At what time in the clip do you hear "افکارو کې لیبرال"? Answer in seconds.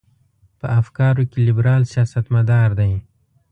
0.81-1.83